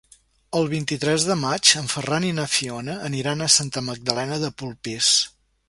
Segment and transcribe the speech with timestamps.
[0.59, 5.15] El vint-i-tres de maig en Ferran i na Fiona aniran a Santa Magdalena de Polpís.